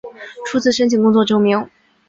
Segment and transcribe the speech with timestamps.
[0.47, 1.69] 初次申请工作证明